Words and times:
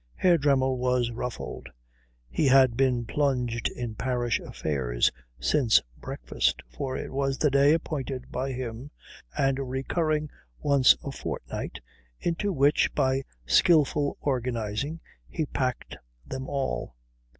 Herr 0.15 0.39
Dremmel 0.39 0.79
was 0.79 1.11
ruffled. 1.11 1.69
He 2.27 2.47
had 2.47 2.75
been 2.75 3.05
plunged 3.05 3.67
in 3.67 3.93
parish 3.93 4.39
affairs 4.39 5.11
since 5.39 5.79
breakfast, 5.99 6.63
for 6.71 6.97
it 6.97 7.11
was 7.11 7.37
the 7.37 7.51
day 7.51 7.73
appointed 7.73 8.31
by 8.31 8.51
him 8.51 8.89
and 9.37 9.69
recurring 9.69 10.31
once 10.57 10.95
a 11.03 11.11
fortnight 11.11 11.81
into 12.19 12.51
which 12.51 12.91
by 12.95 13.21
skilful 13.45 14.17
organizing 14.21 15.01
he 15.29 15.45
packed 15.45 15.97
them 16.25 16.49
all. 16.49 16.95